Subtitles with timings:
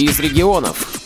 [0.00, 1.00] из регионов.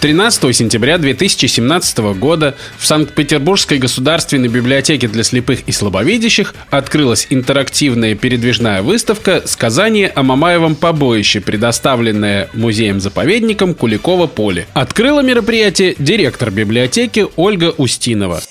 [0.00, 8.82] 13 сентября 2017 года в Санкт-Петербургской государственной библиотеке для слепых и слабовидящих открылась интерактивная передвижная
[8.82, 14.66] выставка «Сказание о Мамаевом побоище», предоставленная музеем-заповедником Куликово поле.
[14.74, 18.42] Открыла мероприятие директор библиотеки Ольга Устинова.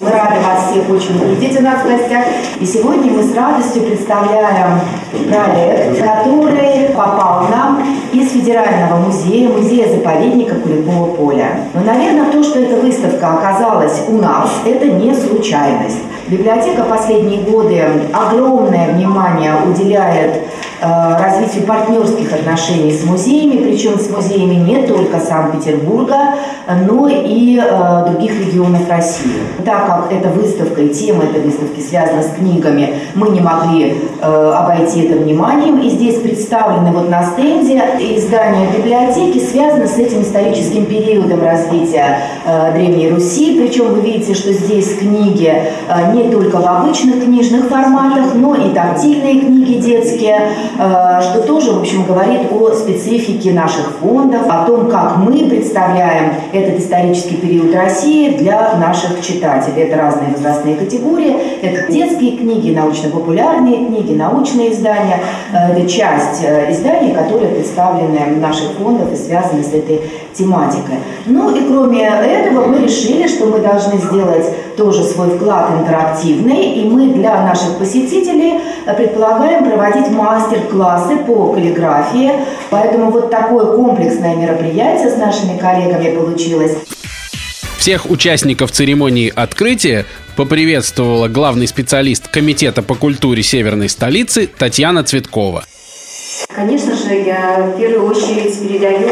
[0.00, 2.24] Мы рады вас всех очень видеть у нас в гостях.
[2.60, 4.80] И сегодня мы с радостью представляем
[5.10, 11.60] проект, который попал нам из Федерального музея, музея-заповедника Куликового поля.
[11.74, 15.98] Но, наверное, то, что эта выставка оказалась у нас, это не случайность.
[16.32, 20.40] Библиотека последние годы огромное внимание уделяет
[20.84, 26.34] Э, развитию партнерских отношений с музеями, причем с музеями не только Санкт-Петербурга,
[26.88, 29.42] но и э, других регионов России.
[29.64, 34.52] Так как эта выставка и тема этой выставки связана с книгами, мы не могли э,
[34.56, 35.78] обойти это вниманием.
[35.82, 37.78] И здесь представлены вот на стенде
[38.16, 42.18] издания библиотеки, связаны с этим историческим периодом развития
[42.74, 43.60] Древней Руси.
[43.60, 45.62] Причем вы видите, что здесь книги
[46.12, 51.80] не только в обычных книжных форматах, но и тактильные книги детские, Э, что тоже, в
[51.80, 58.36] общем, говорит о специфике наших фондов, о том, как мы представляем этот исторический период России
[58.36, 59.82] для наших читателей.
[59.82, 65.20] Это разные возрастные категории, это детские книги, научно-популярные книги, научные издания.
[65.52, 70.00] Э, это часть э, изданий, которые представлены в наших фондах и связаны с этой
[70.34, 70.96] тематикой.
[71.26, 76.84] Ну и кроме этого мы решили, что мы должны сделать тоже свой вклад интерактивный, и
[76.84, 78.60] мы для наших посетителей
[78.96, 82.32] предполагаем проводить мастер-классы по каллиграфии.
[82.70, 86.76] Поэтому вот такое комплексное мероприятие с нашими коллегами получилось.
[87.78, 95.64] Всех участников церемонии открытия поприветствовала главный специалист Комитета по культуре Северной столицы Татьяна Цветкова.
[96.54, 99.08] Конечно же, я в первую очередь передаю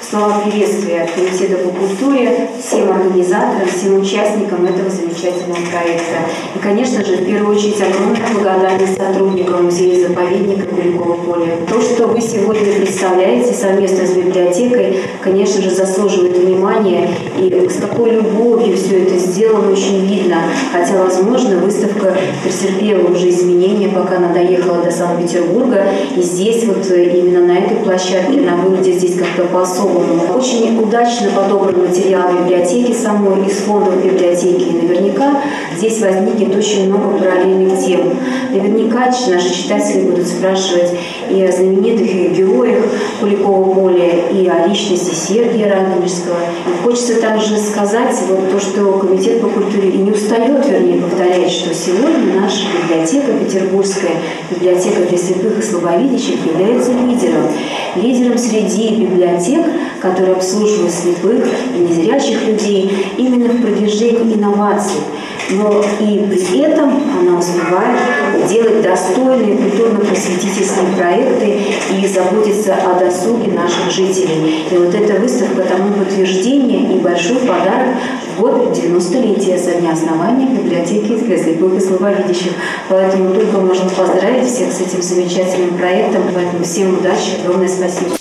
[0.00, 6.18] слова приветствия Комитета по культуре всем организаторам, всем участникам этого замечательного проекта.
[6.54, 11.56] И, конечно же, в первую очередь огромная благодарность сотрудникам музея-заповедника Куликового поля.
[11.68, 17.08] То, что вы сегодня представляете совместно с библиотекой, конечно же, заслуживает внимания.
[17.38, 20.36] И с какой любовью все это сделано, очень видно.
[20.72, 25.86] Хотя, возможно, выставка претерпела уже изменения, пока она доехала до Санкт-Петербурга.
[26.16, 30.34] И здесь вот именно на этой площадке она выглядит здесь как-то по-особому.
[30.36, 34.72] Очень удачно подобран материал библиотеки самой, из фондов библиотеки.
[34.72, 35.42] Наверняка
[35.76, 38.14] здесь возникнет очень много параллельных тем.
[38.50, 40.90] Наверняка наши читатели будут спрашивать
[41.30, 42.84] и о знаменитых героях
[43.20, 46.38] Куликова поля, и о личности Сергия Радонежского.
[46.66, 51.74] И хочется также сказать вот то, что Комитет по культуре не устает, вернее, повторять, что
[51.74, 54.12] сегодня наша библиотека Петербургская,
[54.50, 57.48] библиотека для слепых и слабовидящих является лидером.
[57.96, 59.64] Лидером среди библиотек,
[60.00, 61.44] которые обслуживают слепых
[61.76, 65.00] и незрячих людей именно в продвижении инноваций
[65.50, 71.58] но и при этом она успевает делать достойные культурно-просветительские проекты
[71.96, 74.64] и заботиться о досуге наших жителей.
[74.70, 77.96] И вот эта выставка тому подтверждение и большой подарок
[78.36, 82.52] в год 90-летия со дня основания библиотеки для слепых и слабовидящих.
[82.88, 86.22] Поэтому только можно поздравить всех с этим замечательным проектом.
[86.34, 88.16] Поэтому всем удачи, огромное спасибо.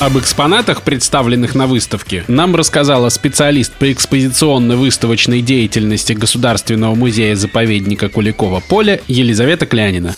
[0.00, 9.00] Об экспонатах, представленных на выставке, нам рассказала специалист по экспозиционно-выставочной деятельности Государственного музея-заповедника Куликова поля
[9.08, 10.14] Елизавета Клянина.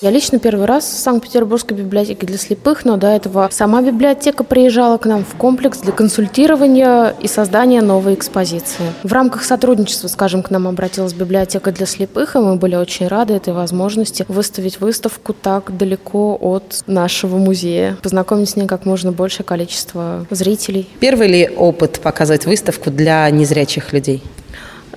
[0.00, 4.96] Я лично первый раз в Санкт-Петербургской библиотеке для слепых, но до этого сама библиотека приезжала
[4.96, 8.92] к нам в комплекс для консультирования и создания новой экспозиции.
[9.02, 13.34] В рамках сотрудничества, скажем, к нам обратилась библиотека для слепых, и мы были очень рады
[13.34, 19.44] этой возможности выставить выставку так далеко от нашего музея, познакомить с ней как можно большее
[19.44, 20.88] количество зрителей.
[21.00, 24.22] Первый ли опыт показать выставку для незрячих людей?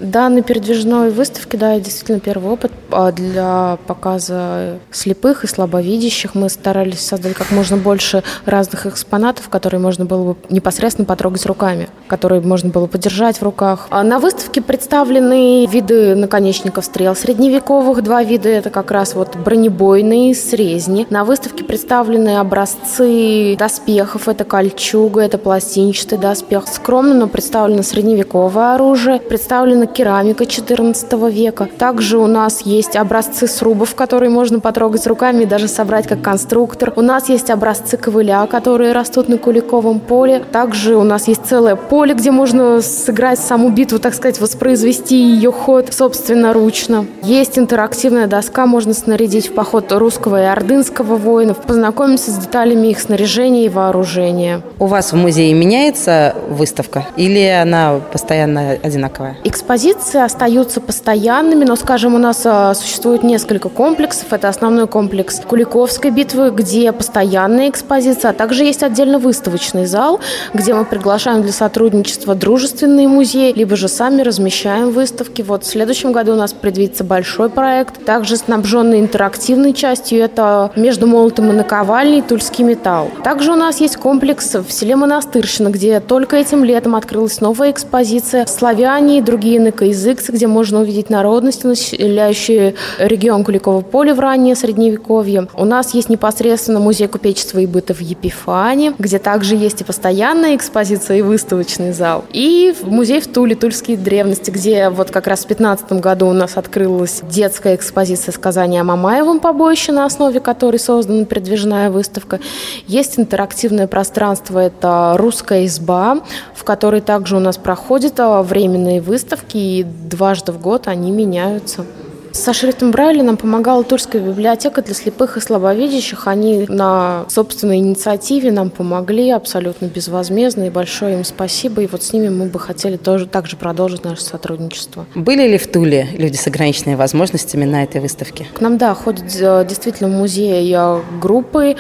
[0.02, 6.36] Да, на передвижной выставке, да, действительно первый опыт а для показа слепых и слабовидящих.
[6.36, 11.88] Мы старались создать как можно больше разных экспонатов, которые можно было бы непосредственно потрогать руками,
[12.08, 13.88] которые можно было подержать в руках.
[13.92, 20.36] А на выставке представлены виды наконечников стрел средневековых, два вида, это как раз вот бронебойные,
[20.36, 21.06] срезни.
[21.10, 26.68] На выставке представлены образцы доспехов, это кольчуга, это пластинчатый доспех.
[26.68, 31.70] Скромно, но представлено средневековое оружие, представлены керамика XIV века.
[31.78, 36.94] Также у нас есть образцы срубов, которые можно потрогать руками и даже собрать как конструктор.
[36.96, 40.44] У нас есть образцы ковыля, которые растут на Куликовом поле.
[40.52, 45.52] Также у нас есть целое поле, где можно сыграть саму битву, так сказать, воспроизвести ее
[45.52, 47.06] ход собственноручно.
[47.24, 53.00] Есть интерактивная доска, можно снарядить в поход русского и ордынского воинов, познакомиться с деталями их
[53.00, 54.62] снаряжения и вооружения.
[54.80, 59.38] У вас в музее меняется выставка или она постоянно одинаковая?
[59.72, 64.34] Экспозиции остаются постоянными, но, скажем, у нас а, существует несколько комплексов.
[64.34, 70.20] Это основной комплекс Куликовской битвы, где постоянная экспозиция, а также есть отдельно выставочный зал,
[70.54, 75.42] где мы приглашаем для сотрудничества дружественные музеи, либо же сами размещаем выставки.
[75.42, 80.20] Вот в следующем году у нас предвидится большой проект, также снабженный интерактивной частью.
[80.20, 83.10] Это между молотом и наковальней Тульский металл.
[83.24, 88.46] Также у нас есть комплекс в селе Монастырщина, где только этим летом открылась новая экспозиция
[88.48, 95.48] «Славяне и другие инокоязыкцы», где можно увидеть народности, населяющие регион Куликово поле в раннее Средневековье.
[95.54, 100.56] У нас есть непосредственно музей купечества и быта в Епифане, где также есть и постоянная
[100.56, 102.26] экспозиция, и выставочный зал.
[102.32, 106.58] И музей в Туле, Тульские древности, где вот как раз в 2015 году у нас
[106.58, 112.40] открылась детская экспозиция сказания о Мамаевом побоище, на основе которой создана передвижная выставка.
[112.88, 116.22] Есть интерактивное пространство, это русская изба,
[116.56, 121.86] в которой также у нас проходят а, временные выставки, и дважды в год они меняются.
[122.34, 126.28] Со шрифтом Брайля нам помогала Тульская библиотека для слепых и слабовидящих.
[126.28, 131.82] Они на собственной инициативе нам помогли абсолютно безвозмездно, и большое им спасибо.
[131.82, 135.06] И вот с ними мы бы хотели тоже также продолжить наше сотрудничество.
[135.14, 138.48] Были ли в Туле люди с ограниченными возможностями на этой выставке?
[138.54, 141.76] К нам, да, ходят э, действительно в музей э, группы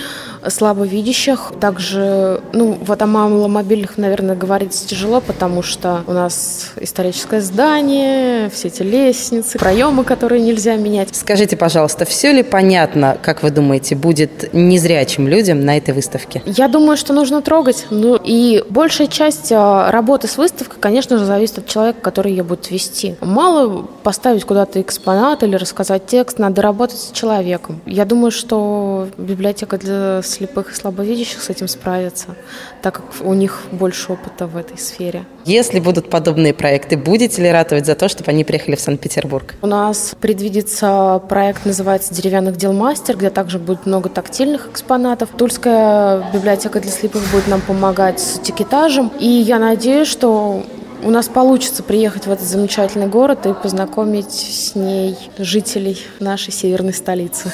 [0.48, 1.54] слабовидящих.
[1.60, 8.68] Также, ну, вот о маломобильных, наверное, говорить тяжело, потому что у нас историческое здание, все
[8.70, 11.10] эти лестницы, проемы, которые нельзя менять.
[11.14, 16.42] Скажите, пожалуйста, все ли понятно, как вы думаете, будет незрячим людям на этой выставке?
[16.46, 17.88] Я думаю, что нужно трогать.
[17.90, 22.44] Ну и большая часть а, работы с выставкой, конечно же, зависит от человека, который ее
[22.44, 23.16] будет вести.
[23.22, 27.82] Мало поставить куда-то экспонат или рассказать текст, надо работать с человеком.
[27.86, 32.36] Я думаю, что библиотека для слепых и слабовидящих с этим справится,
[32.82, 35.26] так как у них больше опыта в этой сфере.
[35.46, 39.56] Если будут подобные проекты, будете ли ратовать за то, чтобы они приехали в Санкт-Петербург?
[39.62, 45.30] У нас предвидится проект, называется «Деревянных дел мастер», где также будет много тактильных экспонатов.
[45.38, 49.12] Тульская библиотека для слепых будет нам помогать с этикетажем.
[49.20, 50.64] И я надеюсь, что
[51.04, 56.94] у нас получится приехать в этот замечательный город и познакомить с ней жителей нашей северной
[56.94, 57.52] столицы.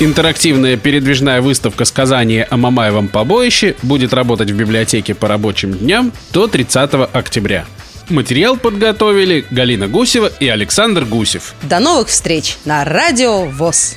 [0.00, 6.48] Интерактивная передвижная выставка сказания о Мамаевом побоище будет работать в библиотеке по рабочим дням до
[6.48, 7.64] 30 октября.
[8.08, 11.54] Материал подготовили Галина Гусева и Александр Гусев.
[11.62, 13.94] До новых встреч на Радио ВОЗ.